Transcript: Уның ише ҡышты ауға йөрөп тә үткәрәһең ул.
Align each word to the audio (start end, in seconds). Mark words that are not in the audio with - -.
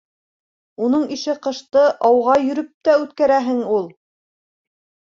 Уның 0.85 1.03
ише 1.17 1.35
ҡышты 1.43 1.85
ауға 2.09 2.39
йөрөп 2.47 2.73
тә 2.89 2.99
үткәрәһең 3.05 3.65
ул. 3.79 3.91